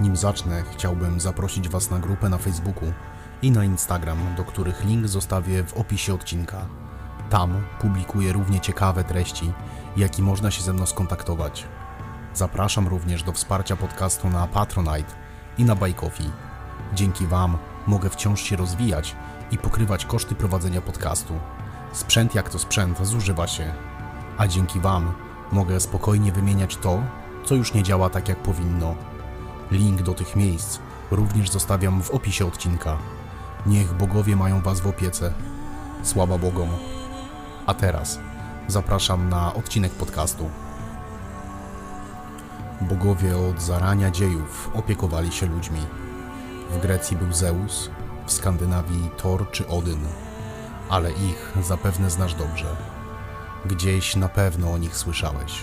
Nim 0.00 0.16
zacznę, 0.16 0.62
chciałbym 0.72 1.20
zaprosić 1.20 1.68
Was 1.68 1.90
na 1.90 1.98
grupę 1.98 2.28
na 2.28 2.38
Facebooku 2.38 2.92
i 3.42 3.50
na 3.50 3.64
Instagram, 3.64 4.18
do 4.36 4.44
których 4.44 4.84
link 4.84 5.08
zostawię 5.08 5.64
w 5.64 5.74
opisie 5.74 6.14
odcinka. 6.14 6.66
Tam 7.30 7.62
publikuję 7.80 8.32
równie 8.32 8.60
ciekawe 8.60 9.04
treści, 9.04 9.52
jak 9.96 10.18
i 10.18 10.22
można 10.22 10.50
się 10.50 10.62
ze 10.62 10.72
mną 10.72 10.86
skontaktować. 10.86 11.66
Zapraszam 12.34 12.88
również 12.88 13.22
do 13.22 13.32
wsparcia 13.32 13.76
podcastu 13.76 14.30
na 14.30 14.46
Patronite 14.46 15.14
i 15.58 15.64
na 15.64 15.76
Coffee. 15.96 16.30
Dzięki 16.94 17.26
Wam 17.26 17.58
mogę 17.86 18.10
wciąż 18.10 18.42
się 18.42 18.56
rozwijać 18.56 19.16
i 19.50 19.58
pokrywać 19.58 20.04
koszty 20.04 20.34
prowadzenia 20.34 20.80
podcastu. 20.80 21.34
Sprzęt 21.92 22.34
jak 22.34 22.50
to 22.50 22.58
sprzęt 22.58 23.06
zużywa 23.06 23.46
się, 23.46 23.74
a 24.38 24.46
dzięki 24.46 24.80
Wam 24.80 25.12
mogę 25.52 25.80
spokojnie 25.80 26.32
wymieniać 26.32 26.76
to, 26.76 27.02
co 27.44 27.54
już 27.54 27.74
nie 27.74 27.82
działa 27.82 28.10
tak 28.10 28.28
jak 28.28 28.42
powinno. 28.42 28.94
Link 29.70 30.02
do 30.02 30.14
tych 30.14 30.36
miejsc 30.36 30.78
również 31.10 31.50
zostawiam 31.50 32.02
w 32.02 32.10
opisie 32.10 32.46
odcinka. 32.46 32.98
Niech 33.66 33.94
bogowie 33.94 34.36
mają 34.36 34.60
Was 34.60 34.80
w 34.80 34.86
opiece. 34.86 35.32
Sława 36.02 36.38
Bogom. 36.38 36.68
A 37.66 37.74
teraz 37.74 38.18
zapraszam 38.68 39.28
na 39.28 39.54
odcinek 39.54 39.92
podcastu. 39.92 40.50
Bogowie 42.80 43.36
od 43.36 43.62
zarania 43.62 44.10
dziejów 44.10 44.70
opiekowali 44.74 45.32
się 45.32 45.46
ludźmi. 45.46 45.80
W 46.70 46.78
Grecji 46.78 47.16
był 47.16 47.32
Zeus, 47.32 47.90
w 48.26 48.32
Skandynawii 48.32 49.10
Thor 49.16 49.50
czy 49.50 49.68
Odyn, 49.68 50.00
ale 50.88 51.10
ich 51.12 51.52
zapewne 51.62 52.10
znasz 52.10 52.34
dobrze. 52.34 52.76
Gdzieś 53.66 54.16
na 54.16 54.28
pewno 54.28 54.72
o 54.72 54.78
nich 54.78 54.96
słyszałeś. 54.96 55.60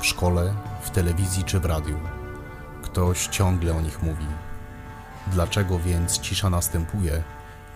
W 0.00 0.06
szkole, 0.06 0.54
w 0.82 0.90
telewizji 0.90 1.44
czy 1.44 1.60
w 1.60 1.64
radiu. 1.64 1.96
Ktoś 2.94 3.26
ciągle 3.26 3.76
o 3.76 3.80
nich 3.80 4.02
mówi. 4.02 4.26
Dlaczego 5.26 5.78
więc 5.78 6.20
cisza 6.20 6.50
następuje, 6.50 7.22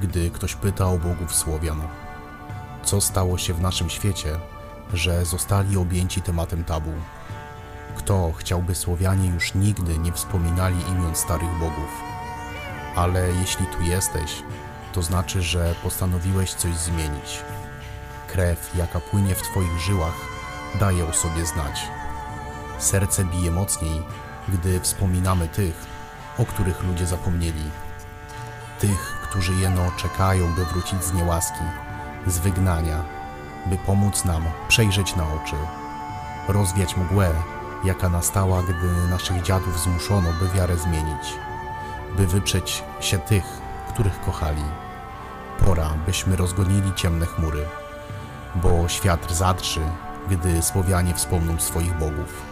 gdy 0.00 0.30
ktoś 0.30 0.54
pyta 0.54 0.86
o 0.86 0.98
bogów 0.98 1.34
Słowian? 1.34 1.82
Co 2.82 3.00
stało 3.00 3.38
się 3.38 3.54
w 3.54 3.60
naszym 3.60 3.90
świecie, 3.90 4.38
że 4.92 5.24
zostali 5.24 5.76
objęci 5.76 6.22
tematem 6.22 6.64
tabu? 6.64 6.92
Kto 7.96 8.32
chciałby 8.32 8.74
Słowianie 8.74 9.28
już 9.28 9.54
nigdy 9.54 9.98
nie 9.98 10.12
wspominali 10.12 10.76
imion 10.88 11.16
starych 11.16 11.58
bogów? 11.60 12.02
Ale 12.96 13.28
jeśli 13.32 13.66
tu 13.66 13.82
jesteś, 13.82 14.42
to 14.92 15.02
znaczy, 15.02 15.42
że 15.42 15.74
postanowiłeś 15.82 16.54
coś 16.54 16.76
zmienić. 16.76 17.42
Krew, 18.28 18.70
jaka 18.76 19.00
płynie 19.00 19.34
w 19.34 19.42
Twoich 19.42 19.78
żyłach, 19.78 20.16
daje 20.80 21.08
o 21.08 21.12
sobie 21.12 21.46
znać. 21.46 21.80
Serce 22.78 23.24
bije 23.24 23.50
mocniej, 23.50 24.02
gdy 24.52 24.80
wspominamy 24.80 25.48
tych, 25.48 25.86
o 26.38 26.44
których 26.44 26.82
ludzie 26.82 27.06
zapomnieli. 27.06 27.70
Tych, 28.80 29.18
którzy 29.22 29.54
jeno 29.54 29.90
czekają, 29.96 30.54
by 30.54 30.64
wrócić 30.64 31.04
z 31.04 31.14
niełaski, 31.14 31.64
z 32.26 32.38
wygnania, 32.38 33.04
by 33.66 33.76
pomóc 33.76 34.24
nam 34.24 34.44
przejrzeć 34.68 35.16
na 35.16 35.24
oczy, 35.24 35.56
rozwiać 36.48 36.96
mgłę, 36.96 37.30
jaka 37.84 38.08
nastała, 38.08 38.62
gdy 38.62 39.08
naszych 39.10 39.42
dziadów 39.42 39.80
zmuszono, 39.80 40.28
by 40.32 40.48
wiarę 40.48 40.76
zmienić, 40.76 41.34
by 42.16 42.26
wyprzeć 42.26 42.84
się 43.00 43.18
tych, 43.18 43.44
których 43.88 44.20
kochali. 44.20 44.64
Pora, 45.64 45.90
byśmy 46.06 46.36
rozgonili 46.36 46.94
ciemne 46.94 47.26
chmury, 47.26 47.64
bo 48.54 48.88
świat 48.88 49.32
zadrży, 49.32 49.80
gdy 50.30 50.62
Słowianie 50.62 51.14
wspomną 51.14 51.60
swoich 51.60 51.98
bogów. 51.98 52.42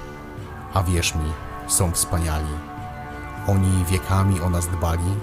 A 0.75 0.83
wierz 0.83 1.15
mi, 1.15 1.33
są 1.67 1.93
wspaniali. 1.93 2.53
Oni 3.47 3.85
wiekami 3.85 4.41
o 4.41 4.51
nas 4.51 4.69
dbali, 4.69 5.15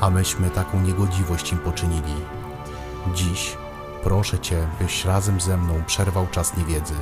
a 0.00 0.10
myśmy 0.10 0.50
taką 0.50 0.80
niegodziwość 0.80 1.52
im 1.52 1.58
poczynili. 1.58 2.14
Dziś 3.14 3.56
proszę 4.02 4.38
Cię, 4.38 4.68
byś 4.80 5.04
razem 5.04 5.40
ze 5.40 5.56
mną 5.56 5.82
przerwał 5.86 6.26
czas 6.26 6.56
niewiedzy, 6.56 6.94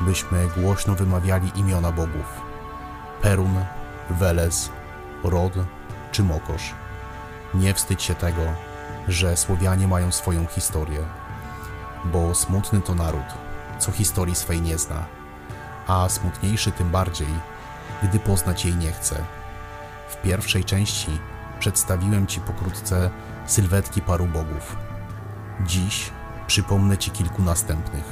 byśmy 0.00 0.48
głośno 0.56 0.94
wymawiali 0.94 1.52
imiona 1.54 1.92
bogów. 1.92 2.40
Perun, 3.22 3.64
Weles, 4.10 4.70
Rod 5.24 5.52
czy 6.12 6.22
Mokosz. 6.22 6.74
Nie 7.54 7.74
wstydź 7.74 8.02
się 8.02 8.14
tego, 8.14 8.42
że 9.08 9.36
Słowianie 9.36 9.88
mają 9.88 10.12
swoją 10.12 10.46
historię, 10.46 11.00
bo 12.04 12.34
smutny 12.34 12.80
to 12.80 12.94
naród, 12.94 13.34
co 13.78 13.92
historii 13.92 14.34
swej 14.34 14.62
nie 14.62 14.78
zna, 14.78 15.04
a 15.86 16.08
smutniejszy 16.08 16.72
tym 16.72 16.90
bardziej, 16.90 17.28
gdy 18.02 18.18
poznać 18.18 18.64
jej 18.64 18.76
nie 18.76 18.92
chce. 18.92 19.24
W 20.08 20.16
pierwszej 20.22 20.64
części 20.64 21.18
przedstawiłem 21.58 22.26
Ci 22.26 22.40
pokrótce 22.40 23.10
sylwetki 23.46 24.02
paru 24.02 24.26
bogów. 24.26 24.76
Dziś 25.66 26.10
przypomnę 26.46 26.98
Ci 26.98 27.10
kilku 27.10 27.42
następnych 27.42 28.04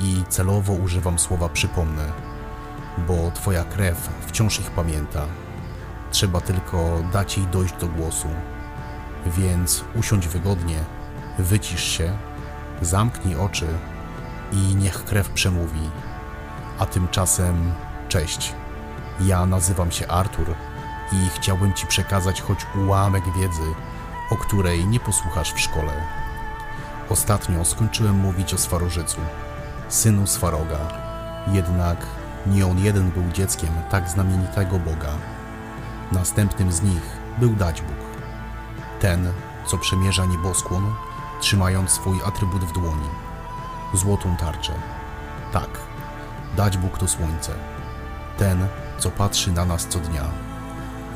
i 0.00 0.24
celowo 0.28 0.72
używam 0.72 1.18
słowa 1.18 1.48
przypomnę, 1.48 2.12
bo 3.08 3.30
Twoja 3.30 3.64
krew 3.64 4.10
wciąż 4.26 4.60
ich 4.60 4.70
pamięta. 4.70 5.26
Trzeba 6.10 6.40
tylko 6.40 7.02
dać 7.12 7.36
jej 7.38 7.46
dojść 7.46 7.74
do 7.74 7.88
głosu. 7.88 8.28
Więc 9.26 9.84
usiądź 9.94 10.28
wygodnie, 10.28 10.84
wycisz 11.38 11.84
się, 11.84 12.18
zamknij 12.82 13.36
oczy 13.36 13.66
i 14.52 14.56
niech 14.56 15.04
krew 15.04 15.28
przemówi. 15.28 15.90
A 16.78 16.86
tymczasem 16.86 17.72
cześć. 18.08 18.54
Ja 19.20 19.46
nazywam 19.46 19.90
się 19.90 20.06
Artur 20.08 20.54
i 21.12 21.28
chciałbym 21.34 21.72
Ci 21.72 21.86
przekazać 21.86 22.40
choć 22.40 22.66
ułamek 22.76 23.24
wiedzy, 23.38 23.74
o 24.30 24.36
której 24.36 24.86
nie 24.86 25.00
posłuchasz 25.00 25.52
w 25.52 25.60
szkole. 25.60 25.92
Ostatnio 27.10 27.64
skończyłem 27.64 28.14
mówić 28.14 28.54
o 28.54 28.58
Swarożycu, 28.58 29.20
synu 29.88 30.26
Swaroga. 30.26 30.78
Jednak 31.52 32.06
nie 32.46 32.66
on 32.66 32.78
jeden 32.78 33.10
był 33.10 33.30
dzieckiem 33.32 33.70
tak 33.90 34.08
znamienitego 34.08 34.78
Boga. 34.78 35.12
Następnym 36.12 36.72
z 36.72 36.82
nich 36.82 37.02
był 37.38 37.50
Daćbóg. 37.54 37.96
Ten, 39.00 39.32
co 39.66 39.78
przemierza 39.78 40.24
nieboskłon, 40.24 40.94
trzymając 41.40 41.90
swój 41.90 42.18
atrybut 42.26 42.64
w 42.64 42.72
dłoni. 42.72 43.08
Złotą 43.94 44.36
tarczę. 44.36 44.72
Tak, 45.52 45.68
Daćbóg 46.56 46.98
to 46.98 47.08
słońce. 47.08 47.54
Ten, 48.38 48.66
co 48.98 49.10
patrzy 49.10 49.52
na 49.52 49.64
nas 49.64 49.86
co 49.86 49.98
dnia. 49.98 50.24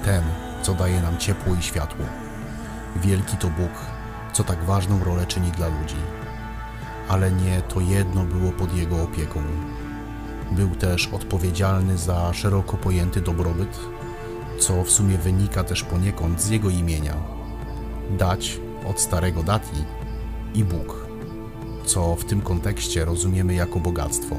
Ten, 0.05 0.23
co 0.63 0.75
daje 0.75 1.01
nam 1.01 1.19
ciepło 1.19 1.55
i 1.55 1.63
światło. 1.63 2.05
Wielki 2.97 3.37
to 3.37 3.49
Bóg, 3.49 3.71
co 4.33 4.45
tak 4.45 4.65
ważną 4.65 5.05
rolę 5.05 5.27
czyni 5.27 5.51
dla 5.51 5.69
ludzi. 5.69 5.97
Ale 7.09 7.33
nie 7.33 7.63
to 7.63 7.81
jedno 7.81 8.25
było 8.25 8.53
pod 8.53 8.75
Jego 8.77 9.03
opieką. 9.03 9.41
Był 10.51 10.69
też 10.69 11.07
odpowiedzialny 11.07 11.99
za 11.99 12.33
szeroko 12.33 12.77
pojęty 12.77 13.21
dobrobyt, 13.21 13.79
co 14.61 14.85
w 14.85 14.91
sumie 14.91 15.19
wynika 15.19 15.65
też 15.65 15.85
poniekąd 15.85 16.43
z 16.43 16.49
Jego 16.49 16.71
imienia. 16.71 17.15
Dać 18.11 18.61
od 18.87 19.01
starego 19.01 19.43
dati 19.43 19.85
i 20.55 20.65
Bóg, 20.65 21.07
co 21.85 22.17
w 22.17 22.25
tym 22.25 22.41
kontekście 22.41 23.05
rozumiemy 23.05 23.55
jako 23.55 23.81
bogactwo. 23.81 24.37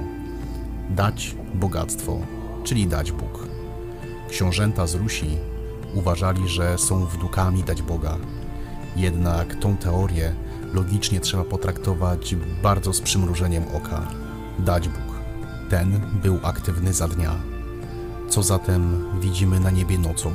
Dać 0.89 1.35
bogactwo, 1.53 2.19
czyli 2.64 2.88
dać 2.88 3.12
Bóg. 3.12 3.47
Książęta 4.30 4.88
z 4.88 4.96
Rusi 4.96 5.38
uważali, 5.94 6.47
że 6.47 6.78
są 6.78 7.06
wnukami 7.06 7.64
dać 7.64 7.81
Boga. 7.81 8.18
Jednak 8.96 9.56
tą 9.56 9.78
teorię 9.78 10.34
logicznie 10.74 11.19
trzeba 11.19 11.44
potraktować 11.44 12.36
bardzo 12.64 12.94
z 12.94 13.02
przymrużeniem 13.02 13.64
oka. 13.74 14.08
Dać 14.59 14.90
Bóg. 14.90 15.19
Ten 15.69 16.02
był 16.24 16.40
aktywny 16.44 16.94
za 16.94 17.08
dnia. 17.08 17.36
Co 18.30 18.44
zatem 18.44 19.06
widzimy 19.19 19.60
na 19.60 19.72
niebie 19.72 19.98
nocą? 19.98 20.31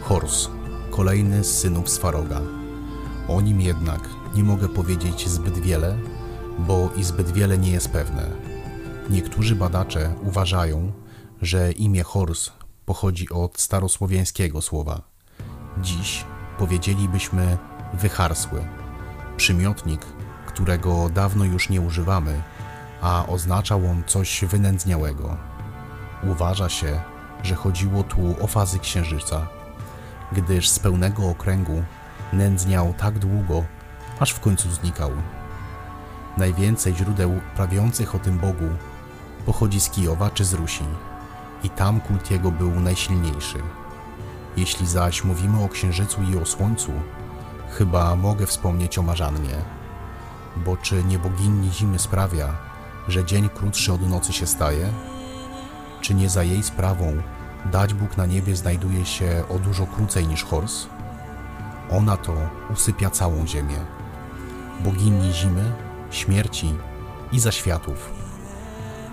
Horus, 0.00 0.50
kolejny 0.90 1.44
z 1.44 1.58
synów 1.58 1.90
Swaroga. 1.90 2.40
O 3.28 3.40
nim 3.40 3.60
jednak 3.60 4.08
nie 4.34 4.44
mogę 4.44 4.68
powiedzieć 4.68 5.28
zbyt 5.28 5.58
wiele, 5.58 5.96
bo 6.58 6.90
i 6.96 7.04
zbyt 7.04 7.30
wiele 7.30 7.58
nie 7.58 7.70
jest 7.70 7.88
pewne. 7.88 8.30
Niektórzy 9.10 9.56
badacze 9.56 10.14
uważają, 10.22 10.92
że 11.42 11.72
imię 11.72 12.02
Horus 12.02 12.52
pochodzi 12.86 13.28
od 13.28 13.60
starosłowiańskiego 13.60 14.62
słowa. 14.62 15.02
Dziś 15.78 16.24
powiedzielibyśmy 16.58 17.58
wycharsły, 17.94 18.64
przymiotnik, 19.36 20.00
którego 20.46 21.08
dawno 21.08 21.44
już 21.44 21.68
nie 21.68 21.80
używamy, 21.80 22.42
a 23.00 23.26
oznaczał 23.26 23.86
on 23.86 24.02
coś 24.06 24.44
wynędzniałego. 24.44 25.36
Uważa 26.22 26.68
się, 26.68 27.00
że 27.42 27.54
chodziło 27.54 28.02
tu 28.02 28.36
o 28.40 28.46
fazy 28.46 28.78
księżyca, 28.78 29.46
gdyż 30.32 30.68
z 30.68 30.78
pełnego 30.78 31.28
okręgu 31.28 31.82
nędzniał 32.32 32.94
tak 32.98 33.18
długo, 33.18 33.64
aż 34.20 34.30
w 34.30 34.40
końcu 34.40 34.70
znikał. 34.70 35.10
Najwięcej 36.36 36.94
źródeł 36.94 37.40
prawiących 37.56 38.14
o 38.14 38.18
tym 38.18 38.38
Bogu 38.38 38.68
pochodzi 39.46 39.80
z 39.80 39.90
Kijowa 39.90 40.30
czy 40.30 40.44
z 40.44 40.52
Rusi. 40.52 40.84
I 41.64 41.70
tam 41.70 42.00
kult 42.00 42.30
jego 42.30 42.50
był 42.50 42.80
najsilniejszy. 42.80 43.58
Jeśli 44.56 44.86
zaś 44.86 45.24
mówimy 45.24 45.64
o 45.64 45.68
księżycu 45.68 46.22
i 46.22 46.38
o 46.38 46.46
słońcu, 46.46 46.92
chyba 47.70 48.16
mogę 48.16 48.46
wspomnieć 48.46 48.98
o 48.98 49.02
Marzannie, 49.02 49.56
bo 50.56 50.76
czy 50.76 51.04
nie 51.04 51.18
bogini 51.18 51.72
zimy 51.72 51.98
sprawia, 51.98 52.48
że 53.08 53.24
dzień 53.24 53.48
krótszy 53.48 53.92
od 53.92 54.08
nocy 54.08 54.32
się 54.32 54.46
staje? 54.46 54.92
Czy 56.00 56.14
nie 56.14 56.28
za 56.28 56.42
jej 56.42 56.62
sprawą 56.62 57.22
dać 57.72 57.94
Bóg 57.94 58.16
na 58.16 58.26
niebie 58.26 58.56
znajduje 58.56 59.06
się 59.06 59.44
o 59.48 59.58
dużo 59.58 59.86
krócej 59.86 60.26
niż 60.26 60.44
Hors? 60.44 60.86
Ona 61.90 62.16
to 62.16 62.34
usypia 62.72 63.10
całą 63.10 63.46
ziemię. 63.46 63.78
Bogini 64.80 65.32
zimy, 65.32 65.72
śmierci 66.10 66.74
i 67.32 67.40
zaświatów. 67.40 68.21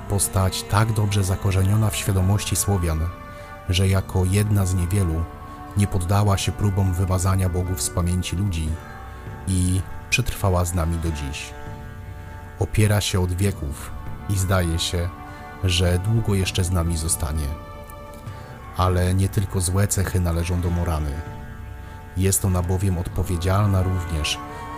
Postać 0.09 0.63
tak 0.63 0.93
dobrze 0.93 1.23
zakorzeniona 1.23 1.89
w 1.89 1.95
świadomości 1.95 2.55
Słowian, 2.55 2.99
że 3.69 3.87
jako 3.87 4.25
jedna 4.25 4.65
z 4.65 4.75
niewielu 4.75 5.23
nie 5.77 5.87
poddała 5.87 6.37
się 6.37 6.51
próbom 6.51 6.93
wymazania 6.93 7.49
bogów 7.49 7.81
z 7.81 7.89
pamięci 7.89 8.35
ludzi 8.35 8.69
i 9.47 9.81
przetrwała 10.09 10.65
z 10.65 10.73
nami 10.73 10.97
do 10.97 11.11
dziś. 11.11 11.53
Opiera 12.59 13.01
się 13.01 13.21
od 13.21 13.33
wieków 13.33 13.91
i 14.29 14.37
zdaje 14.37 14.79
się, 14.79 15.09
że 15.63 15.99
długo 15.99 16.35
jeszcze 16.35 16.63
z 16.63 16.71
nami 16.71 16.97
zostanie. 16.97 17.47
Ale 18.77 19.13
nie 19.13 19.29
tylko 19.29 19.61
złe 19.61 19.87
cechy 19.87 20.19
należą 20.19 20.61
do 20.61 20.69
Morany. 20.69 21.11
Jest 22.17 22.45
ona 22.45 22.61
bowiem 22.61 22.97
odpowiedzialna 22.97 23.83
również 23.83 24.37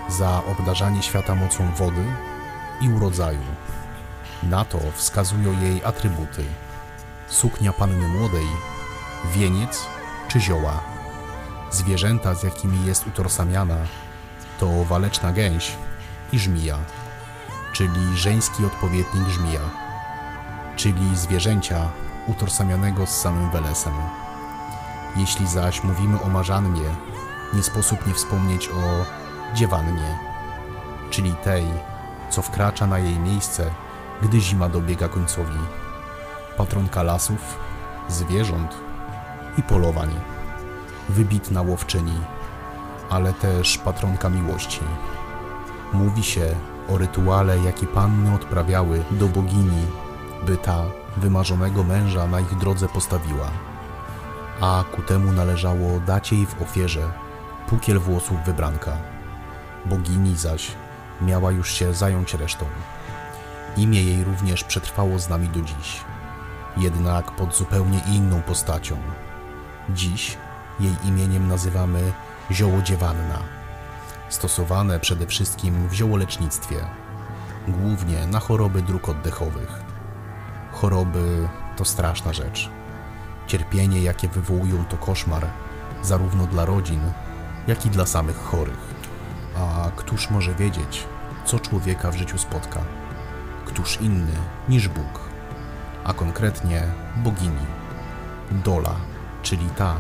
za 0.10 0.42
obdarzanie 0.46 1.04
świata 1.04 1.36
mocą 1.36 1.72
wody 1.78 2.06
i 2.82 2.90
urodzaju. 2.90 3.40
Na 4.44 4.66
to 4.66 4.80
wskazują 4.96 5.62
jej 5.62 5.86
atrybuty: 5.86 6.46
suknia 7.28 7.74
panny 7.74 8.08
młodej, 8.08 8.48
wieniec 9.34 9.88
czy 10.28 10.40
zioła. 10.40 10.84
Zwierzęta, 11.72 12.36
z 12.36 12.44
jakimi 12.44 12.86
jest 12.86 13.08
utorsamiana, 13.08 13.78
to 14.60 14.86
waleczna 14.86 15.32
gęś 15.32 15.72
i 16.34 16.40
żmija, 16.40 16.78
czyli 17.74 18.18
żeński 18.18 18.66
odpowiednik 18.66 19.28
żmija, 19.30 19.62
czyli 20.76 21.16
zwierzęcia 21.16 21.90
utorsamianego 22.28 23.06
z 23.06 23.22
samym 23.22 23.52
Welesem. 23.52 23.94
Jeśli 25.16 25.48
zaś 25.48 25.84
mówimy 25.84 26.22
o 26.22 26.30
marzannie, 26.30 26.90
nie 27.54 27.64
sposób 27.64 28.08
nie 28.08 28.14
wspomnieć 28.14 28.70
o 28.70 29.06
dziewannie, 29.56 30.18
czyli 31.10 31.34
tej, 31.34 31.66
co 32.30 32.42
wkracza 32.42 32.88
na 32.88 33.00
jej 33.00 33.20
miejsce, 33.20 33.72
gdy 34.22 34.40
zima 34.40 34.70
dobiega 34.70 35.08
końcowi. 35.08 35.60
Patronka 36.58 37.04
lasów, 37.04 37.60
zwierząt 38.10 38.78
i 39.58 39.64
polowań. 39.64 40.10
Wybitna 41.10 41.62
łowczyni, 41.62 42.20
ale 43.10 43.34
też 43.34 43.78
patronka 43.78 44.30
miłości. 44.30 44.80
Mówi 45.94 46.24
się 46.24 46.56
o 46.90 46.98
rytuale, 46.98 47.60
jaki 47.60 47.88
panny 47.88 48.36
odprawiały 48.36 49.04
do 49.12 49.28
bogini, 49.28 49.86
by 50.46 50.58
ta 50.58 50.84
wymarzonego 51.18 51.84
męża 51.84 52.28
na 52.28 52.40
ich 52.40 52.58
drodze 52.58 52.88
postawiła, 52.88 53.48
a 54.62 54.84
ku 54.92 55.02
temu 55.02 55.32
należało 55.32 56.00
dać 56.00 56.32
jej 56.32 56.46
w 56.46 56.62
ofierze 56.62 57.12
pukiel 57.68 58.00
włosów 58.00 58.38
wybranka. 58.46 58.98
Bogini 59.86 60.36
zaś 60.36 60.72
miała 61.22 61.52
już 61.52 61.72
się 61.74 61.94
zająć 61.94 62.34
resztą. 62.34 62.66
Imię 63.78 64.04
jej 64.04 64.24
również 64.24 64.64
przetrwało 64.64 65.20
z 65.20 65.30
nami 65.30 65.50
do 65.50 65.62
dziś, 65.62 66.02
jednak 66.78 67.32
pod 67.32 67.56
zupełnie 67.56 68.02
inną 68.08 68.42
postacią. 68.42 68.98
Dziś 69.90 70.38
jej 70.80 70.94
imieniem 71.04 71.48
nazywamy 71.48 72.12
ziołodziewanna, 72.52 73.40
stosowane 74.30 75.00
przede 75.00 75.28
wszystkim 75.28 75.88
w 75.88 75.94
ziołolecznictwie, 75.94 76.76
głównie 77.68 78.28
na 78.28 78.40
choroby 78.40 78.82
dróg 78.82 79.10
oddechowych. 79.10 79.84
Choroby 80.72 81.50
to 81.78 81.86
straszna 81.86 82.34
rzecz. 82.34 82.70
Cierpienie, 83.48 84.02
jakie 84.02 84.28
wywołują, 84.28 84.86
to 84.86 84.98
koszmar, 84.98 85.48
zarówno 86.04 86.48
dla 86.48 86.66
rodzin, 86.66 87.02
jak 87.68 87.86
i 87.86 87.90
dla 87.90 88.06
samych 88.06 88.38
chorych. 88.38 88.94
A 89.58 89.92
któż 89.96 90.30
może 90.30 90.56
wiedzieć, 90.56 91.04
co 91.46 91.60
człowieka 91.60 92.12
w 92.12 92.18
życiu 92.18 92.38
spotka? 92.38 92.82
Któż 93.82 94.02
inny 94.02 94.32
niż 94.70 94.88
Bóg, 94.88 95.20
a 96.04 96.14
konkretnie 96.14 96.84
bogini. 97.16 97.66
Dola, 98.52 98.96
czyli 99.44 99.70
ta, 99.70 99.96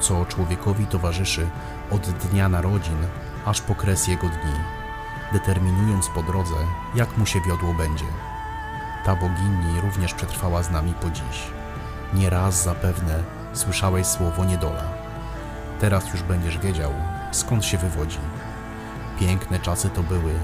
co 0.00 0.24
człowiekowi 0.24 0.86
towarzyszy 0.86 1.46
od 1.90 2.00
dnia 2.00 2.48
narodzin 2.48 2.98
aż 3.46 3.60
po 3.60 3.74
kres 3.74 4.08
jego 4.08 4.28
dni, 4.28 4.52
determinując 5.32 6.08
po 6.08 6.22
drodze, 6.22 6.54
jak 6.94 7.18
mu 7.18 7.26
się 7.26 7.40
wiodło 7.40 7.74
będzie. 7.74 8.04
Ta 9.04 9.16
bogini 9.16 9.80
również 9.82 10.14
przetrwała 10.14 10.62
z 10.62 10.70
nami 10.70 10.94
po 10.94 11.10
dziś. 11.10 11.42
Nieraz 12.14 12.62
zapewne 12.62 13.22
słyszałeś 13.52 14.06
słowo 14.06 14.44
niedola. 14.44 14.84
Teraz 15.80 16.12
już 16.12 16.22
będziesz 16.22 16.58
wiedział, 16.58 16.92
skąd 17.32 17.64
się 17.64 17.78
wywodzi. 17.78 18.18
Piękne 19.20 19.60
czasy 19.60 19.90
to 19.90 20.02
były, 20.02 20.34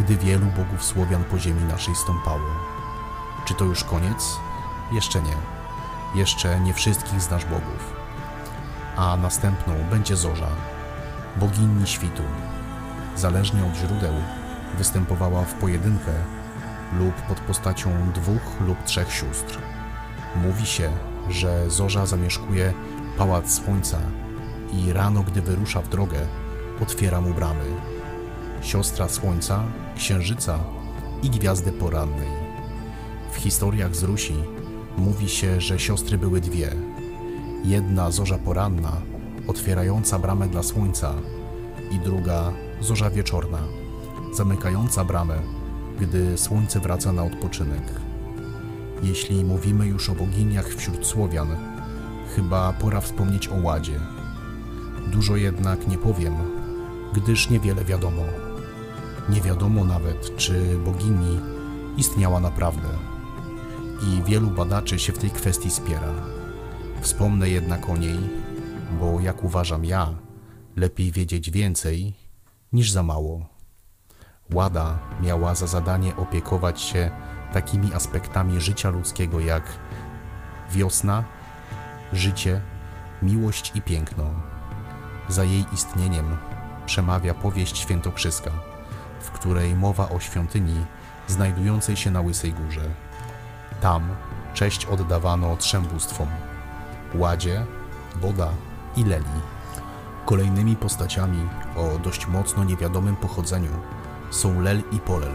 gdy 0.00 0.16
wielu 0.16 0.46
bogów 0.46 0.84
Słowian 0.84 1.24
po 1.24 1.38
ziemi 1.38 1.64
naszej 1.64 1.94
stąpało. 1.94 2.50
Czy 3.44 3.54
to 3.54 3.64
już 3.64 3.84
koniec? 3.84 4.36
Jeszcze 4.92 5.22
nie. 5.22 5.36
Jeszcze 6.14 6.60
nie 6.60 6.74
wszystkich 6.74 7.20
znasz 7.20 7.44
bogów. 7.44 7.94
A 8.96 9.16
następną 9.16 9.74
będzie 9.90 10.16
Zorza, 10.16 10.48
bogini 11.36 11.86
świtu. 11.86 12.22
Zależnie 13.16 13.64
od 13.64 13.74
źródeł, 13.74 14.14
występowała 14.78 15.44
w 15.44 15.54
pojedynkę 15.54 16.12
lub 16.98 17.14
pod 17.14 17.40
postacią 17.40 17.90
dwóch 18.14 18.60
lub 18.60 18.84
trzech 18.84 19.12
sióstr. 19.12 19.58
Mówi 20.36 20.66
się, 20.66 20.90
że 21.28 21.70
Zorza 21.70 22.06
zamieszkuje 22.06 22.72
pałac 23.18 23.54
słońca 23.54 23.98
i 24.72 24.92
rano, 24.92 25.22
gdy 25.22 25.42
wyrusza 25.42 25.82
w 25.82 25.88
drogę, 25.88 26.18
otwiera 26.82 27.20
mu 27.20 27.34
bramy. 27.34 27.64
Siostra 28.62 29.08
słońca, 29.08 29.62
księżyca 29.96 30.58
i 31.22 31.30
gwiazdy 31.30 31.72
porannej. 31.72 32.28
W 33.32 33.36
historiach 33.36 33.96
z 33.96 34.02
Rusi 34.02 34.34
mówi 34.96 35.28
się, 35.28 35.60
że 35.60 35.78
siostry 35.78 36.18
były 36.18 36.40
dwie. 36.40 36.70
Jedna 37.64 38.10
zorza 38.10 38.38
poranna, 38.38 38.92
otwierająca 39.46 40.18
bramę 40.18 40.48
dla 40.48 40.62
słońca, 40.62 41.14
i 41.90 41.98
druga 41.98 42.52
zorza 42.80 43.10
wieczorna, 43.10 43.58
zamykająca 44.32 45.04
bramę, 45.04 45.38
gdy 46.00 46.38
słońce 46.38 46.80
wraca 46.80 47.12
na 47.12 47.24
odpoczynek. 47.24 47.82
Jeśli 49.02 49.44
mówimy 49.44 49.86
już 49.86 50.10
o 50.10 50.14
boginiach 50.14 50.68
wśród 50.68 51.06
Słowian, 51.06 51.56
chyba 52.36 52.72
pora 52.72 53.00
wspomnieć 53.00 53.48
o 53.48 53.54
Ładzie. 53.54 54.00
Dużo 55.12 55.36
jednak 55.36 55.88
nie 55.88 55.98
powiem, 55.98 56.34
gdyż 57.14 57.50
niewiele 57.50 57.84
wiadomo. 57.84 58.47
Nie 59.28 59.40
wiadomo 59.40 59.84
nawet, 59.84 60.36
czy 60.36 60.78
bogini 60.78 61.40
istniała 61.96 62.40
naprawdę. 62.40 62.88
I 64.02 64.22
wielu 64.22 64.50
badaczy 64.50 64.98
się 64.98 65.12
w 65.12 65.18
tej 65.18 65.30
kwestii 65.30 65.70
spiera. 65.70 66.14
Wspomnę 67.00 67.48
jednak 67.48 67.88
o 67.88 67.96
niej, 67.96 68.18
bo 69.00 69.20
jak 69.20 69.44
uważam 69.44 69.84
ja, 69.84 70.14
lepiej 70.76 71.12
wiedzieć 71.12 71.50
więcej 71.50 72.14
niż 72.72 72.90
za 72.90 73.02
mało. 73.02 73.46
Łada 74.54 74.98
miała 75.22 75.54
za 75.54 75.66
zadanie 75.66 76.16
opiekować 76.16 76.80
się 76.80 77.10
takimi 77.52 77.94
aspektami 77.94 78.60
życia 78.60 78.90
ludzkiego 78.90 79.40
jak 79.40 79.78
wiosna, 80.72 81.24
życie, 82.12 82.60
miłość 83.22 83.72
i 83.74 83.82
piękno. 83.82 84.24
Za 85.28 85.44
jej 85.44 85.64
istnieniem 85.72 86.36
przemawia 86.86 87.34
powieść 87.34 87.78
świętokrzyska, 87.78 88.50
w 89.20 89.30
której 89.30 89.74
mowa 89.74 90.08
o 90.08 90.20
świątyni 90.20 90.86
znajdującej 91.26 91.96
się 91.96 92.10
na 92.10 92.20
Łysej 92.20 92.52
Górze. 92.52 92.90
Tam 93.80 94.02
cześć 94.54 94.86
oddawano 94.86 95.56
trzem 95.56 95.82
bóstwom 95.82 96.28
Ładzie, 97.14 97.66
Boda 98.16 98.48
i 98.96 99.04
Leli. 99.04 99.40
Kolejnymi 100.26 100.76
postaciami 100.76 101.48
o 101.76 101.98
dość 101.98 102.26
mocno 102.26 102.64
niewiadomym 102.64 103.16
pochodzeniu 103.16 103.70
są 104.30 104.60
Lel 104.60 104.82
i 104.92 104.98
Polel, 104.98 105.32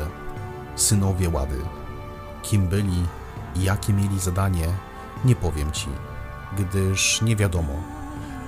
synowie 0.75 1.29
Łady. 1.29 1.61
Kim 2.41 2.67
byli 2.67 3.05
i 3.55 3.63
jakie 3.63 3.93
mieli 3.93 4.19
zadanie, 4.19 4.67
nie 5.25 5.35
powiem 5.35 5.71
Ci, 5.71 5.89
gdyż 6.57 7.21
nie 7.21 7.35
wiadomo. 7.35 7.73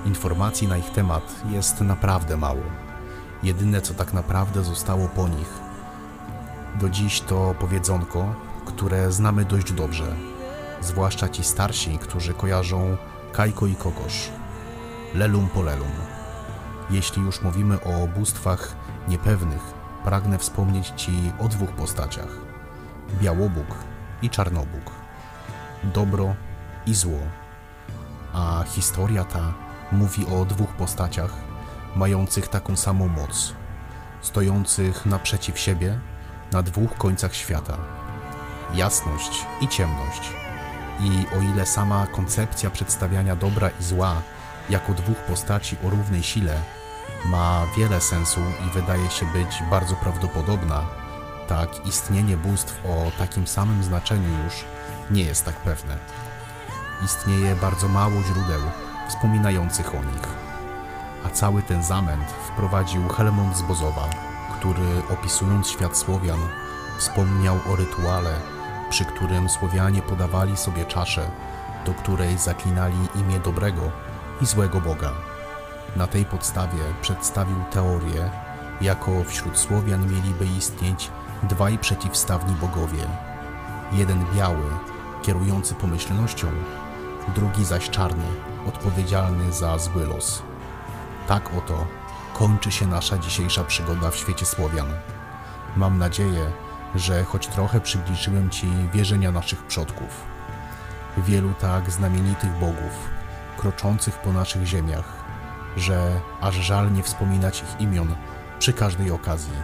Informacji 0.05 0.67
na 0.67 0.77
ich 0.77 0.89
temat 0.89 1.35
jest 1.49 1.81
naprawdę 1.81 2.37
mało. 2.37 2.84
Jedyne, 3.43 3.81
co 3.81 3.93
tak 3.93 4.13
naprawdę 4.13 4.63
zostało 4.63 5.07
po 5.07 5.27
nich, 5.27 5.59
do 6.79 6.89
dziś 6.89 7.21
to 7.21 7.55
powiedzonko, 7.59 8.35
które 8.65 9.11
znamy 9.11 9.45
dość 9.45 9.73
dobrze. 9.73 10.15
zwłaszcza 10.81 11.29
ci 11.29 11.43
starsi, 11.43 11.97
którzy 11.97 12.33
kojarzą 12.33 12.97
Kajko 13.31 13.67
i 13.67 13.75
Kokosz, 13.75 14.29
Lelum 15.13 15.47
po 15.49 15.61
Lelum. 15.61 15.91
Jeśli 16.89 17.21
już 17.21 17.41
mówimy 17.41 17.83
o 17.83 18.07
bóstwach 18.07 18.75
niepewnych, 19.07 19.73
pragnę 20.03 20.37
wspomnieć 20.37 20.93
Ci 20.95 21.31
o 21.39 21.47
dwóch 21.47 21.69
postaciach: 21.69 22.37
Białobóg 23.21 23.67
i 24.21 24.29
Czarnobóg. 24.29 24.91
Dobro 25.83 26.35
i 26.85 26.93
zło. 26.93 27.19
A 28.33 28.63
historia 28.67 29.23
ta 29.23 29.53
mówi 29.91 30.25
o 30.25 30.45
dwóch 30.45 30.69
postaciach 30.69 31.33
mających 31.95 32.47
taką 32.47 32.75
samą 32.75 33.07
moc, 33.07 33.53
stojących 34.21 35.05
naprzeciw 35.05 35.59
siebie 35.59 35.99
na 36.51 36.63
dwóch 36.63 36.97
końcach 36.97 37.35
świata 37.35 37.77
jasność 38.73 39.45
i 39.61 39.67
ciemność. 39.67 40.29
I 40.99 41.37
o 41.37 41.41
ile 41.41 41.65
sama 41.65 42.07
koncepcja 42.07 42.69
przedstawiania 42.69 43.35
dobra 43.35 43.69
i 43.79 43.83
zła 43.83 44.21
jako 44.69 44.93
dwóch 44.93 45.17
postaci 45.17 45.77
o 45.83 45.89
równej 45.89 46.23
sile 46.23 46.61
ma 47.25 47.65
wiele 47.77 48.01
sensu 48.01 48.39
i 48.67 48.69
wydaje 48.73 49.09
się 49.09 49.25
być 49.25 49.63
bardzo 49.69 49.95
prawdopodobna, 49.95 50.85
tak 51.47 51.85
istnienie 51.87 52.37
bóstw 52.37 52.85
o 52.85 53.11
takim 53.17 53.47
samym 53.47 53.83
znaczeniu 53.83 54.43
już 54.43 54.65
nie 55.11 55.23
jest 55.23 55.45
tak 55.45 55.55
pewne. 55.55 55.97
Istnieje 57.05 57.55
bardzo 57.55 57.87
mało 57.87 58.23
źródeł 58.23 58.61
wspominających 59.09 59.95
o 59.95 59.97
nich. 59.97 60.44
A 61.25 61.29
cały 61.29 61.61
ten 61.61 61.83
zamęt 61.83 62.31
wprowadził 62.31 63.09
Helmont 63.09 63.57
z 63.57 63.61
Bozowa, 63.61 64.09
który 64.59 65.01
opisując 65.09 65.67
świat 65.67 65.97
Słowian 65.97 66.39
wspomniał 66.97 67.59
o 67.73 67.75
rytuale, 67.75 68.39
przy 68.89 69.05
którym 69.05 69.49
Słowianie 69.49 70.01
podawali 70.01 70.57
sobie 70.57 70.85
czaszę, 70.85 71.31
do 71.85 71.93
której 71.93 72.37
zaklinali 72.37 72.97
imię 73.15 73.39
dobrego 73.39 73.81
i 74.41 74.45
złego 74.45 74.81
Boga. 74.81 75.11
Na 75.95 76.07
tej 76.07 76.25
podstawie 76.25 76.83
przedstawił 77.01 77.57
teorię, 77.71 78.29
jako 78.81 79.23
wśród 79.23 79.57
Słowian 79.57 80.01
mieliby 80.15 80.45
istnieć 80.45 81.11
dwaj 81.43 81.77
przeciwstawni 81.77 82.55
bogowie. 82.55 83.07
Jeden 83.91 84.25
biały, 84.35 84.65
kierujący 85.21 85.75
pomyślnością, 85.75 86.47
drugi 87.35 87.65
zaś 87.65 87.89
czarny, 87.89 88.25
odpowiedzialny 88.67 89.51
za 89.51 89.77
zły 89.77 90.05
los. 90.05 90.43
Tak 91.27 91.53
oto 91.57 91.87
kończy 92.33 92.71
się 92.71 92.87
nasza 92.87 93.17
dzisiejsza 93.17 93.63
przygoda 93.63 94.11
w 94.11 94.15
świecie 94.15 94.45
Słowian. 94.45 94.87
Mam 95.75 95.97
nadzieję, 95.97 96.51
że 96.95 97.23
choć 97.23 97.47
trochę 97.47 97.81
przybliżyłem 97.81 98.49
Ci 98.49 98.67
wierzenia 98.93 99.31
naszych 99.31 99.63
przodków. 99.63 100.25
Wielu 101.17 101.53
tak 101.53 101.91
znamienitych 101.91 102.51
bogów, 102.51 103.09
kroczących 103.57 104.17
po 104.17 104.33
naszych 104.33 104.65
ziemiach, 104.65 105.13
że 105.77 106.21
aż 106.41 106.55
żal 106.55 106.93
nie 106.93 107.03
wspominać 107.03 107.61
ich 107.61 107.81
imion 107.81 108.15
przy 108.59 108.73
każdej 108.73 109.11
okazji. 109.11 109.57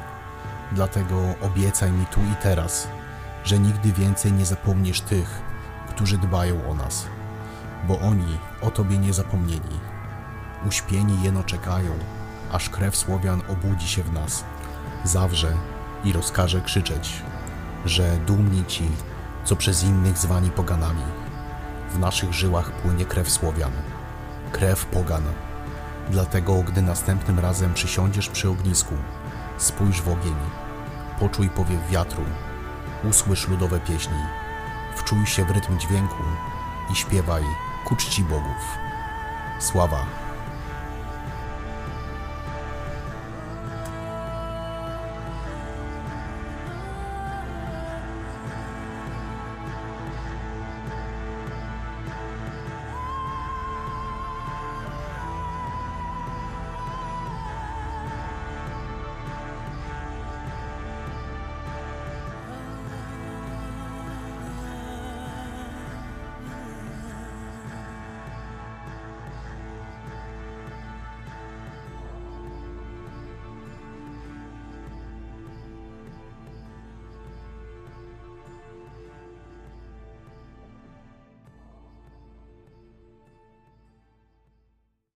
Dlatego 0.71 1.15
obiecaj 1.41 1.91
mi 1.91 2.05
tu 2.05 2.19
i 2.19 2.35
teraz, 2.43 2.87
że 3.43 3.59
nigdy 3.59 3.93
więcej 3.93 4.31
nie 4.31 4.45
zapomnisz 4.45 5.01
tych, 5.01 5.41
którzy 5.89 6.17
dbają 6.17 6.69
o 6.69 6.75
nas, 6.75 7.07
bo 7.87 7.99
oni 7.99 8.37
o 8.61 8.71
Tobie 8.71 8.97
nie 8.97 9.13
zapomnieli. 9.13 9.90
Uśpieni 10.67 11.23
jeno 11.23 11.43
czekają, 11.43 11.91
aż 12.51 12.69
krew 12.69 12.95
Słowian 12.95 13.41
obudzi 13.47 13.87
się 13.87 14.03
w 14.03 14.13
nas, 14.13 14.43
zawrze 15.03 15.53
i 16.03 16.13
rozkaże 16.13 16.61
krzyczeć, 16.61 17.23
że 17.85 18.17
dumni 18.17 18.65
ci, 18.65 18.89
co 19.43 19.55
przez 19.55 19.83
innych 19.83 20.17
zwani 20.17 20.49
poganami. 20.49 21.03
W 21.93 21.99
naszych 21.99 22.33
żyłach 22.33 22.71
płynie 22.71 23.05
krew 23.05 23.31
Słowian, 23.31 23.71
krew 24.51 24.85
pogan. 24.85 25.23
Dlatego, 26.09 26.63
gdy 26.63 26.81
następnym 26.81 27.39
razem 27.39 27.73
przysiądziesz 27.73 28.29
przy 28.29 28.49
ognisku, 28.49 28.95
spójrz 29.57 30.01
w 30.01 30.07
ogień, 30.07 30.35
poczuj 31.19 31.49
powiew 31.49 31.89
wiatru, 31.89 32.23
usłysz 33.09 33.47
ludowe 33.47 33.79
pieśni, 33.79 34.17
wczuj 34.95 35.25
się 35.25 35.45
w 35.45 35.51
rytm 35.51 35.77
dźwięku 35.77 36.23
i 36.91 36.95
śpiewaj 36.95 37.43
ku 37.85 37.95
czci 37.95 38.23
bogów. 38.23 38.77
Sława 39.59 40.05